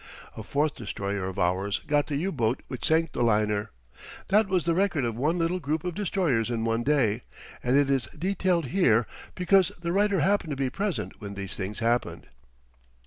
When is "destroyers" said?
5.93-6.49